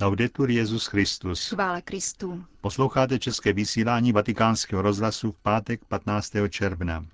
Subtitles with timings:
[0.00, 1.48] Laudetur Jezus Christus.
[1.48, 2.44] Chvála Kristu.
[2.60, 6.32] Posloucháte české vysílání Vatikánského rozhlasu v pátek 15.
[6.48, 7.06] června.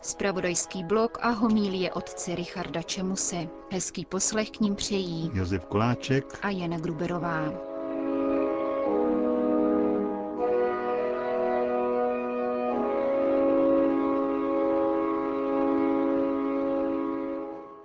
[0.00, 3.48] Spravodajský blok a homílie otce Richarda Čemuse.
[3.70, 7.73] Hezký poslech k ním přejí Josef Koláček a Jana Gruberová.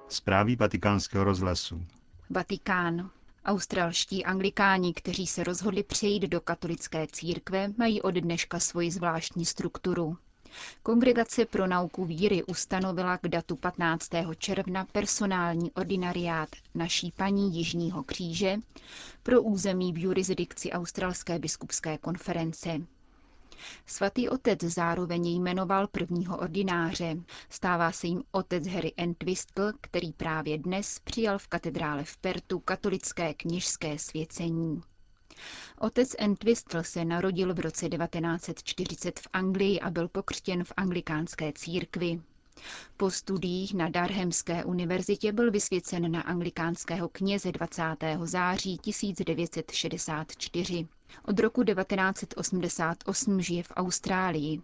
[0.10, 1.86] Zprávy vatikánského rozhlasu.
[2.30, 3.10] Vatikán.
[3.46, 10.18] Australští anglikáni, kteří se rozhodli přejít do katolické církve, mají od dneška svoji zvláštní strukturu.
[10.84, 14.10] Kongregace pro nauku víry ustanovila k datu 15.
[14.38, 18.58] června personální ordinariát naší paní Jižního kříže
[19.24, 22.82] pro území v jurisdikci Australské biskupské konference.
[23.86, 27.16] Svatý otec zároveň jmenoval prvního ordináře.
[27.50, 33.34] Stává se jim otec Harry Entwistle, který právě dnes přijal v katedrále v Pertu katolické
[33.34, 34.82] kněžské svěcení.
[35.80, 42.22] Otec Entwistle se narodil v roce 1940 v Anglii a byl pokřtěn v anglikánské církvi.
[42.98, 47.84] Po studiích na Darhamské univerzitě byl vysvěcen na anglikánského kněze 20.
[48.24, 50.88] září 1964.
[51.26, 54.62] Od roku 1988 žije v Austrálii.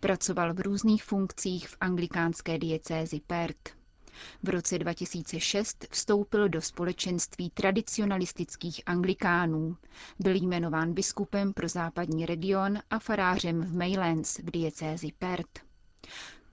[0.00, 3.78] Pracoval v různých funkcích v anglikánské diecézi Perth.
[4.42, 9.76] V roce 2006 vstoupil do společenství tradicionalistických anglikánů.
[10.18, 15.60] Byl jmenován biskupem pro západní region a farářem v Maylands v diecézi Perth.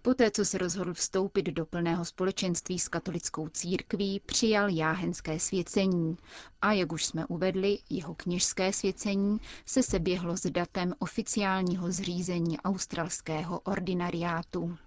[0.05, 6.17] Poté, co se rozhodl vstoupit do plného společenství s katolickou církví, přijal jáhenské svěcení
[6.61, 13.59] a, jak už jsme uvedli, jeho kněžské svěcení se seběhlo s datem oficiálního zřízení australského
[13.59, 14.77] ordinariátu.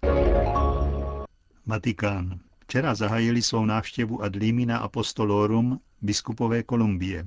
[1.67, 2.41] Vatikán.
[2.61, 7.27] Včera zahájili svou návštěvu ad limina apostolorum biskupové Kolumbie.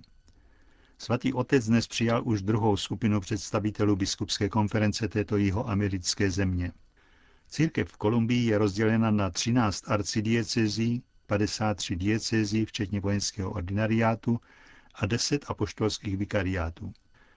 [0.97, 6.71] Svatý otec dnes přijal už druhou skupinu představitelů biskupské konference této jihoamerické země.
[7.51, 14.39] Církev v Kolumbii je rozdělena na 13 arcidiecezí, 53 diecezí, včetně vojenského ordinariátu
[14.95, 16.93] a 10 apoštolských vikariátů.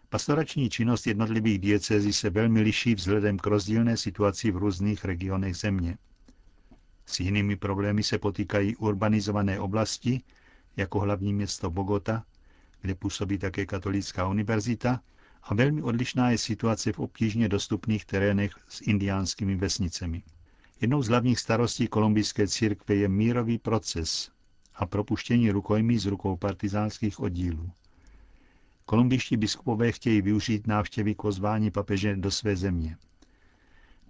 [0.08, 5.98] Pastorační činnost jednotlivých diecezí se velmi liší vzhledem k rozdílné situaci v různých regionech země.
[7.06, 10.22] S jinými problémy se potýkají urbanizované oblasti,
[10.76, 12.24] jako hlavní město Bogota,
[12.80, 15.00] kde působí také katolická univerzita,
[15.44, 20.22] a velmi odlišná je situace v obtížně dostupných terénech s indiánskými vesnicemi.
[20.80, 24.30] Jednou z hlavních starostí kolumbijské církve je mírový proces
[24.74, 27.70] a propuštění rukojmí z rukou partizánských oddílů.
[28.86, 32.96] Kolumbiští biskupové chtějí využít návštěvy k pozvání papeže do své země.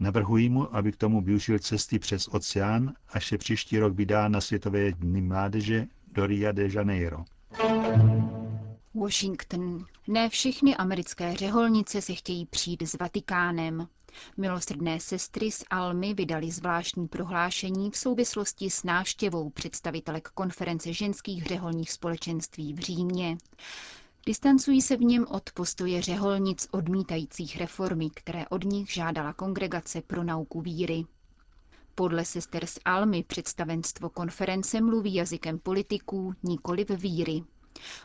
[0.01, 4.41] Navrhují mu, aby k tomu využil cesty přes oceán, až se příští rok vydá na
[4.41, 7.25] Světové dny mládeže do Rio de Janeiro.
[8.97, 9.85] Washington.
[10.09, 13.89] Ne všechny americké řeholnice se chtějí přijít s Vatikánem.
[14.37, 21.93] Milosrdné sestry z Almy vydali zvláštní prohlášení v souvislosti s návštěvou představitelek konference ženských řeholních
[21.93, 23.37] společenství v Římě.
[24.27, 30.25] Distancují se v něm od postoje řeholnic odmítajících reformy, které od nich žádala Kongregace pro
[30.25, 31.05] nauku víry.
[31.95, 37.43] Podle sester z Almy představenstvo konference mluví jazykem politiků, nikoli víry.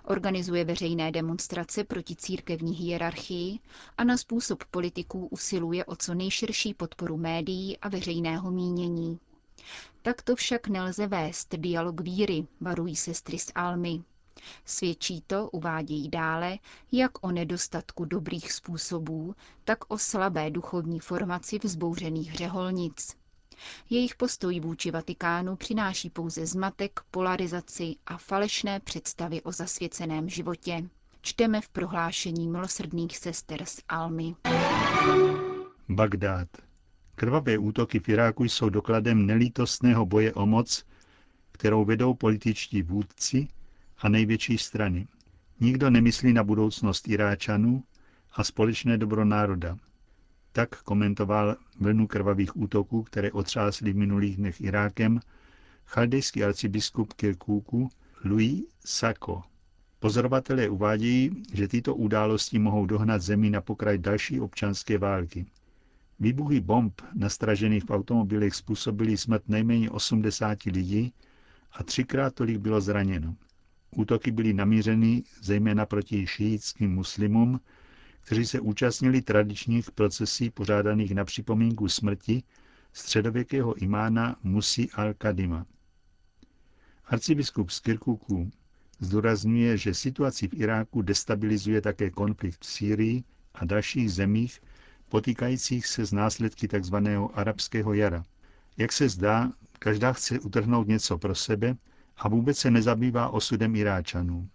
[0.04, 3.60] Organizuje veřejné demonstrace proti církevní hierarchii
[3.98, 9.20] a na způsob politiků usiluje o co nejširší podporu médií a veřejného mínění.
[10.02, 14.02] Takto však nelze vést dialog víry, varují sestry z Almy.
[14.66, 16.58] Svědčí to, uvádějí dále,
[16.92, 23.18] jak o nedostatku dobrých způsobů, tak o slabé duchovní formaci vzbouřených řeholnic.
[23.90, 30.90] Jejich postoj vůči Vatikánu přináší pouze zmatek, polarizaci a falešné představy o zasvěceném životě.
[31.22, 34.36] Čteme v prohlášení milosrdných sester z Almy.
[35.90, 36.48] Bagdád.
[37.16, 40.86] Krvavé útoky v Iráku jsou dokladem nelítostného boje o moc,
[41.52, 43.48] kterou vedou političtí vůdci
[43.98, 45.08] a největší strany.
[45.60, 47.84] Nikdo nemyslí na budoucnost Iráčanů
[48.32, 49.78] a společné dobro národa.
[50.60, 55.20] Tak komentoval vlnu krvavých útoků, které otřásly v minulých dnech Irákem,
[55.86, 57.90] chaldejský arcibiskup Kirkúku
[58.26, 59.44] Louis Sako.
[60.00, 65.46] Pozorovatelé uvádějí, že tyto události mohou dohnat zemi na pokraj další občanské války.
[66.20, 71.14] Výbuchy bomb nastražených v automobilech způsobily smrt nejméně 80 lidí
[71.72, 73.36] a třikrát tolik bylo zraněno.
[73.96, 77.60] Útoky byly namířeny zejména proti šíitským muslimům,
[78.22, 82.44] kteří se účastnili tradičních procesí pořádaných na připomínku smrti
[82.94, 85.66] středověkého imána Musi al-Kadima.
[87.06, 88.52] Arcibiskup z Kirkuku
[89.00, 93.24] zdůrazňuje, že situaci v Iráku destabilizuje také konflikt v Sýrii
[93.54, 94.62] a dalších zemích
[95.10, 96.96] potýkajících se z následky tzv.
[97.34, 98.24] arabského jara.
[98.78, 101.76] Jak se zdá, každá chce utrhnout něco pro sebe
[102.18, 104.50] a vůbec se nezabývá osudem Iráčanů.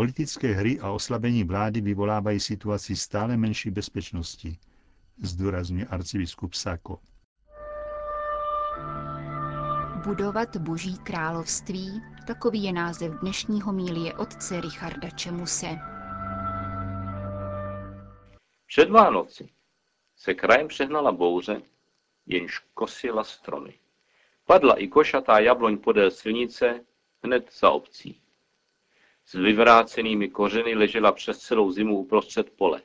[0.00, 4.58] Politické hry a oslabení vlády vyvolávají situaci stále menší bezpečnosti,
[5.22, 6.98] zdůrazňuje arcibiskup Sako.
[10.04, 15.78] Budovat boží království, takový je název dnešního mílie otce Richarda Čemuse.
[18.66, 19.48] Před Vánoci
[20.16, 21.62] se krajem přehnala bouře,
[22.26, 23.74] jenž kosila stromy.
[24.44, 26.80] Padla i košatá jabloň podél silnice
[27.22, 28.20] hned za obcí.
[29.30, 32.82] S vyvrácenými kořeny ležela přes celou zimu uprostřed pole.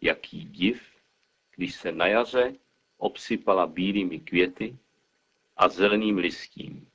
[0.00, 0.82] Jaký div,
[1.56, 2.54] když se na jaře
[2.96, 4.76] obsypala bílými květy
[5.56, 6.88] a zeleným listím.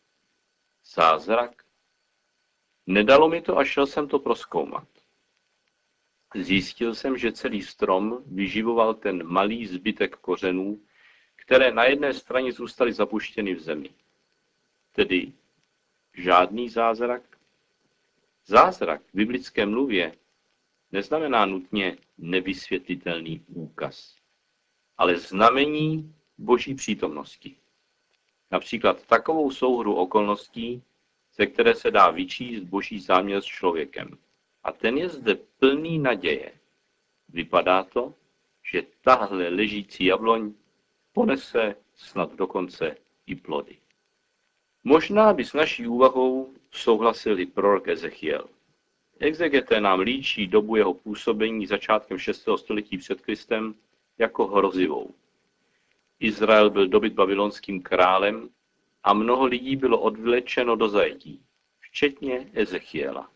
[0.85, 1.63] Zázrak?
[2.87, 4.87] Nedalo mi to a šel jsem to proskoumat.
[6.35, 10.81] Zjistil jsem, že celý strom vyživoval ten malý zbytek kořenů,
[11.35, 13.89] které na jedné straně zůstaly zapuštěny v zemi.
[14.91, 15.33] Tedy
[16.13, 17.34] žádný zázrak?
[18.47, 20.15] Zázrak v biblické mluvě
[20.91, 24.15] neznamená nutně nevysvětlitelný úkaz,
[24.97, 27.55] ale znamení boží přítomnosti.
[28.51, 30.83] Například takovou souhru okolností,
[31.35, 34.17] ze které se dá vyčíst boží záměr s člověkem.
[34.63, 36.51] A ten je zde plný naděje.
[37.29, 38.13] Vypadá to,
[38.71, 40.53] že tahle ležící jabloň
[41.13, 43.77] ponese snad dokonce i plody.
[44.83, 48.47] Možná by s naší úvahou souhlasil i prorok Ezechiel.
[49.19, 52.45] Exegeté nám líčí dobu jeho působení začátkem 6.
[52.55, 53.75] století před Kristem
[54.17, 55.13] jako hrozivou.
[56.19, 58.49] Izrael byl dobyt babylonským králem
[59.03, 61.41] a mnoho lidí bylo odvlečeno do zajetí,
[61.79, 63.29] včetně Ezechiela.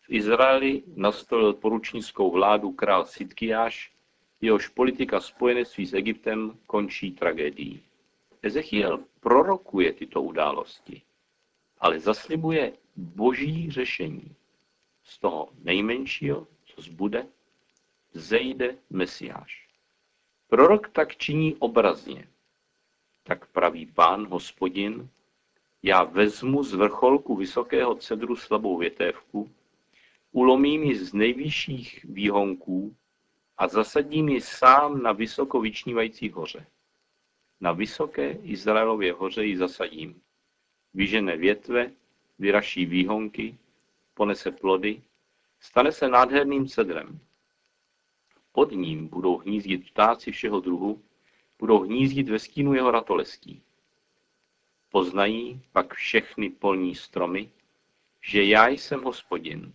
[0.00, 3.92] V Izraeli nastolil poručnickou vládu král Sidkiáš,
[4.40, 7.82] jehož politika spojenectví s Egyptem končí tragédií.
[8.42, 11.02] Ezechiel prorokuje tyto události,
[11.80, 14.36] ale zaslibuje boží řešení.
[15.04, 17.26] Z toho nejmenšího, co zbude,
[18.12, 19.68] zejde Mesiáš.
[20.48, 22.28] Prorok tak činí obrazně.
[23.22, 25.08] Tak praví pán hospodin,
[25.82, 29.50] já vezmu z vrcholku vysokého cedru slabou větévku,
[30.32, 32.96] ulomím ji z nejvyšších výhonků
[33.58, 36.66] a zasadím ji sám na vysoko vyčnívající hoře.
[37.60, 40.22] Na vysoké Izraelově hoře ji zasadím.
[40.94, 41.92] Vyžene větve,
[42.38, 43.58] vyraší výhonky,
[44.14, 45.02] ponese plody,
[45.60, 47.20] stane se nádherným cedrem.
[48.52, 51.02] Pod ním budou hnízdit ptáci všeho druhu,
[51.58, 53.62] budou hnízdit ve stínu jeho ratolestí.
[54.90, 57.50] Poznají pak všechny polní stromy,
[58.20, 59.72] že já jsem hospodin.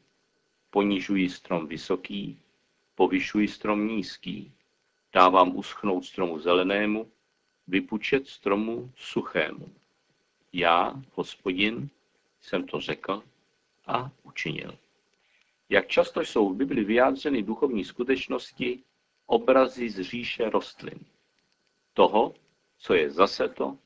[0.69, 2.39] Ponižuji strom vysoký,
[2.95, 4.51] povyšuji strom nízký,
[5.13, 7.11] dávám uschnout stromu zelenému,
[7.67, 9.73] vypučet stromu suchému.
[10.57, 11.89] Já, hospodin,
[12.41, 13.23] jsem to řekl
[13.87, 14.77] a učinil.
[15.69, 18.83] Jak často jsou v Bibli vyjádřeny duchovní skutečnosti
[19.25, 20.99] obrazy z říše rostlin.
[21.93, 22.33] Toho,
[22.77, 23.77] co je zaseto,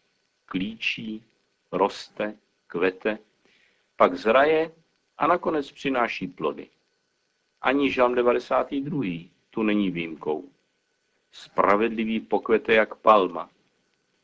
[0.45, 1.23] klíčí,
[1.71, 3.17] roste, kvete,
[3.95, 4.71] pak zraje
[5.17, 6.69] a nakonec přináší plody.
[7.61, 9.03] Ani Žalm 92.
[9.49, 10.49] tu není výjimkou.
[11.31, 13.49] Spravedlivý pokvete jak palma,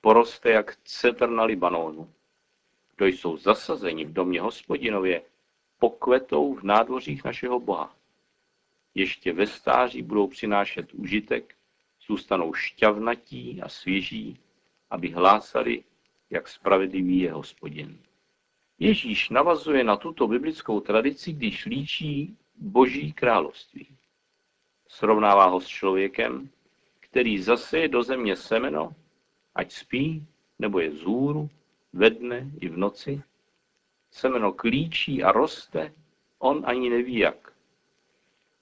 [0.01, 2.09] poroste jak cedr na Libanonu.
[2.97, 5.21] Kdo jsou zasazeni v domě hospodinově,
[5.79, 7.95] pokvetou v nádvořích našeho Boha.
[8.95, 11.55] Ještě ve stáří budou přinášet užitek,
[12.07, 14.39] zůstanou šťavnatí a svěží,
[14.89, 15.83] aby hlásali,
[16.29, 17.99] jak spravedlivý je hospodin.
[18.79, 23.87] Ježíš navazuje na tuto biblickou tradici, když líčí Boží království.
[24.87, 26.49] Srovnává ho s člověkem,
[26.99, 28.95] který zaseje do země semeno,
[29.55, 30.27] ať spí
[30.59, 31.49] nebo je vzhůru,
[31.95, 33.21] ve dne i v noci,
[34.11, 35.93] semeno klíčí a roste,
[36.39, 37.53] on ani neví jak.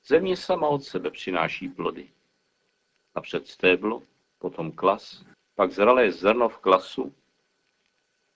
[0.05, 2.09] Země sama od sebe přináší plody.
[3.15, 4.03] Napřed stéblo,
[4.39, 5.25] potom klas,
[5.55, 7.13] pak zralé zrno v klasu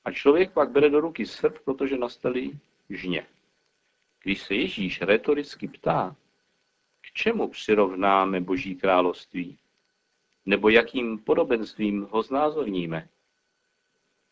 [0.06, 3.28] a člověk pak bere do ruky srp, protože nastaly žně.
[4.24, 6.16] Když se Ježíš retoricky ptá,
[7.02, 9.58] k čemu přirovnáme Boží království,
[10.46, 13.10] nebo jakým podobenstvím ho znázorníme,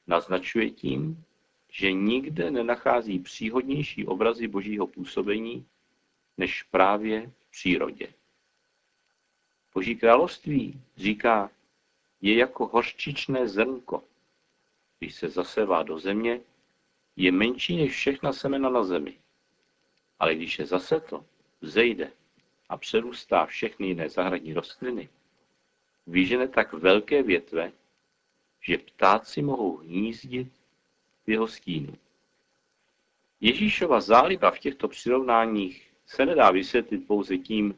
[0.07, 1.23] naznačuje tím,
[1.69, 5.65] že nikde nenachází příhodnější obrazy božího působení
[6.37, 8.07] než právě v přírodě.
[9.73, 11.51] Boží království říká,
[12.21, 14.03] je jako hořčičné zrnko.
[14.99, 16.41] Když se zasevá do země,
[17.15, 19.17] je menší než všechna semena na zemi.
[20.19, 21.25] Ale když je zaseto,
[21.61, 22.11] vzejde
[22.69, 25.09] a přerůstá všechny jiné zahradní rostliny,
[26.07, 27.71] vyžene tak velké větve,
[28.67, 30.47] že ptáci mohou hnízdit
[31.25, 31.93] v jeho stínu.
[33.41, 37.75] Ježíšova záliba v těchto přirovnáních se nedá vysvětlit pouze tím,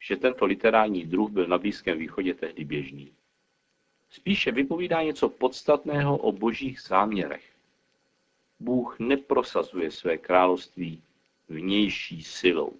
[0.00, 3.12] že tento literární druh byl na Blízkém východě tehdy běžný.
[4.10, 7.52] Spíše vypovídá něco podstatného o božích záměrech.
[8.60, 11.02] Bůh neprosazuje své království
[11.48, 12.72] vnější silou,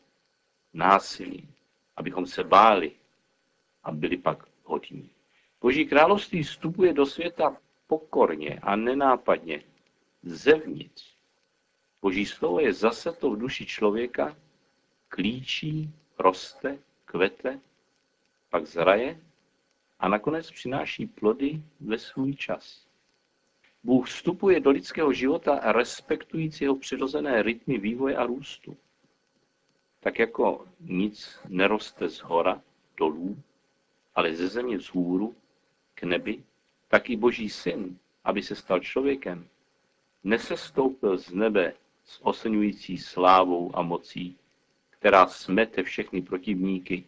[0.75, 1.55] násilím,
[1.97, 2.93] abychom se báli
[3.85, 5.11] a byli pak hodní.
[5.63, 9.63] Boží království vstupuje do světa pokorně a nenápadně,
[10.23, 11.17] zevnitř.
[12.03, 14.37] Boží slovo je zaseto v duši člověka,
[15.09, 17.61] klíčí, roste, kvete,
[18.51, 19.21] pak zraje
[19.99, 22.87] a nakonec přináší plody ve svůj čas.
[23.85, 28.77] Bůh vstupuje do lidského života respektujíc jeho přirozené rytmy vývoje a růstu.
[30.01, 32.63] Tak jako nic neroste z hora
[32.97, 33.43] dolů,
[34.15, 35.37] ale ze země vzhůru
[36.03, 36.45] nebi,
[36.89, 39.49] tak i Boží syn, aby se stal člověkem,
[40.25, 44.39] nesestoupil z nebe s oseňující slávou a mocí,
[44.91, 47.05] která smete všechny protivníky,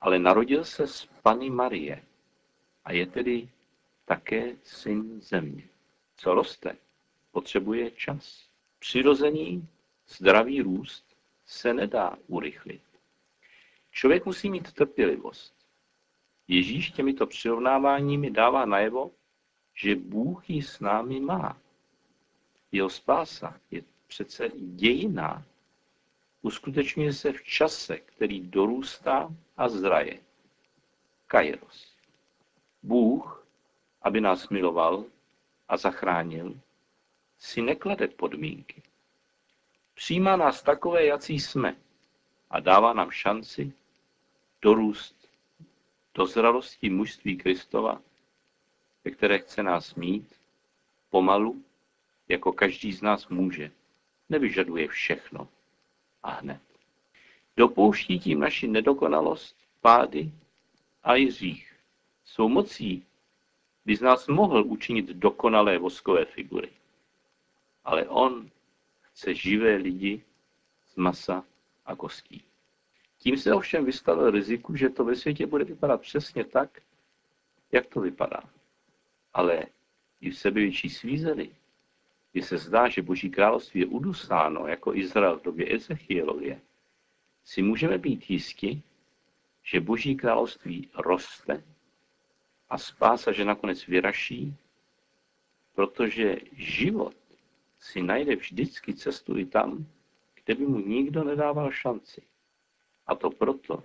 [0.00, 2.02] ale narodil se z Pany Marie
[2.84, 3.48] a je tedy
[4.04, 5.64] také syn země.
[6.16, 6.76] Co roste,
[7.30, 8.48] potřebuje čas.
[8.78, 9.68] Přirozený,
[10.08, 11.16] zdravý růst
[11.46, 12.82] se nedá urychlit.
[13.90, 15.61] Člověk musí mít trpělivost.
[16.52, 19.10] Ježíš těmito přirovnáváními dává najevo,
[19.74, 21.58] že Bůh ji s námi má.
[22.72, 25.44] Jeho spása je přece dějiná.
[26.42, 30.20] Uskutečňuje se v čase, který dorůstá a zraje.
[31.26, 31.96] Kairos.
[32.82, 33.46] Bůh,
[34.02, 35.04] aby nás miloval
[35.68, 36.60] a zachránil,
[37.38, 38.82] si neklade podmínky.
[39.94, 41.76] Přijímá nás takové, jací jsme
[42.50, 43.72] a dává nám šanci
[44.62, 45.21] dorůst
[46.14, 48.02] do zralosti mužství Kristova,
[49.04, 50.34] ve které chce nás mít,
[51.10, 51.64] pomalu,
[52.28, 53.70] jako každý z nás může.
[54.28, 55.48] Nevyžaduje všechno
[56.22, 56.60] a hned.
[57.56, 60.32] Dopouští tím naši nedokonalost, pády
[61.02, 61.76] a i řích.
[62.24, 63.06] Svou mocí
[63.84, 66.72] by z nás mohl učinit dokonalé voskové figury.
[67.84, 68.50] Ale on
[69.00, 70.22] chce živé lidi
[70.86, 71.44] z masa
[71.86, 72.44] a kostí.
[73.22, 76.82] Tím se ovšem vystavil riziku, že to ve světě bude vypadat přesně tak,
[77.72, 78.42] jak to vypadá.
[79.32, 79.66] Ale
[80.20, 81.50] i v sebevětší svízeli,
[82.32, 86.60] kdy se zdá, že Boží království je udusáno, jako Izrael v době Ezechielově,
[87.44, 88.82] si můžeme být jisti,
[89.62, 91.64] že Boží království roste
[92.68, 94.56] a spása, že nakonec vyraší,
[95.74, 97.16] protože život
[97.78, 99.86] si najde vždycky cestu i tam,
[100.44, 102.31] kde by mu nikdo nedával šanci.
[103.12, 103.84] A to proto,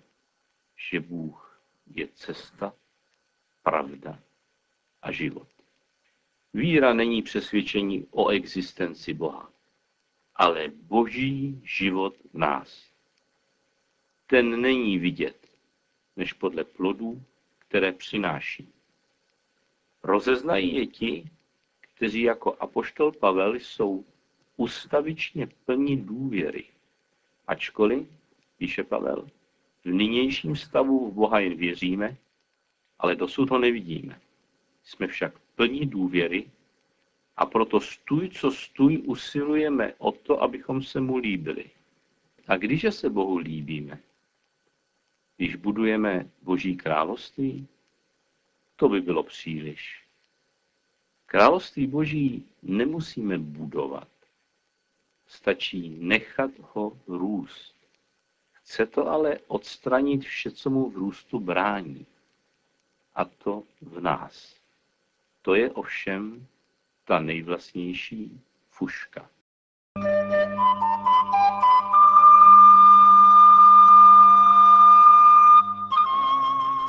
[0.89, 2.74] že Bůh je cesta,
[3.63, 4.19] pravda
[5.01, 5.48] a život.
[6.53, 9.51] Víra není přesvědčení o existenci Boha,
[10.36, 12.91] ale boží život v nás.
[14.27, 15.48] Ten není vidět,
[16.15, 17.24] než podle plodů,
[17.57, 18.74] které přináší.
[20.03, 21.29] Rozeznají je ti,
[21.81, 24.05] kteří jako apoštol Pavel jsou
[24.57, 26.65] ustavičně plní důvěry,
[27.48, 28.16] ačkoliv
[28.58, 29.28] píše Pavel.
[29.86, 32.18] V nynějším stavu v Boha jen věříme,
[33.00, 34.20] ale dosud ho nevidíme.
[34.84, 36.48] Jsme však plní důvěry
[37.38, 41.66] a proto stůj, co stůj, usilujeme o to, abychom se mu líbili.
[42.48, 44.00] A když se Bohu líbíme?
[45.38, 47.68] Když budujeme Boží království?
[48.76, 50.04] To by bylo příliš.
[51.26, 54.08] Království Boží nemusíme budovat.
[55.28, 57.76] Stačí nechat ho růst.
[58.67, 62.05] Chce to ale odstranit vše, co mu v růstu brání.
[63.15, 64.55] A to v nás.
[65.41, 66.47] To je ovšem
[67.05, 69.29] ta nejvlastnější fuška.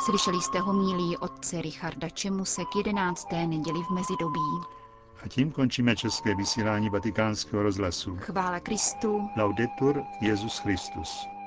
[0.04, 3.28] Slyšeli jste homílí otce Richarda Čemuse k 11.
[3.32, 4.50] neděli v mezidobí.
[5.24, 8.16] A tím končíme české vysílání vatikánského rozhlasu.
[8.16, 9.28] Chvála Kristu.
[9.36, 11.37] Laudetur Jezus Christus.